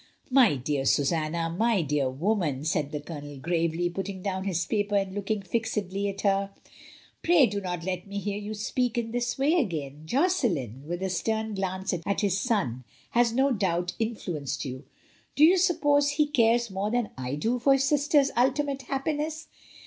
[0.31, 3.41] "My dear Susanna, my dear woman," said the JOSSELIN'S STEPMOTEIER.
[3.43, 6.49] 233 Colonel gravely, putting down his paper and looking fixedly at her,
[7.21, 10.01] "pray do not let me hear you speak in this way again.
[10.07, 14.85] Josselin," with a stern glance at his son, "has no doubt influenced you.
[15.35, 19.49] Do you suppose he cares more than I do for his sister's ultimate happiness?